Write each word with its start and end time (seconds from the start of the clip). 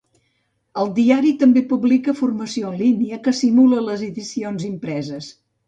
El 0.83 0.87
diari 0.95 1.33
també 1.43 1.63
publica 1.73 2.15
formació 2.21 2.73
en 2.73 2.81
línia 2.81 3.21
que 3.29 3.37
simula 3.43 3.87
les 3.91 4.07
edicions 4.11 4.69
impreses. 4.75 5.33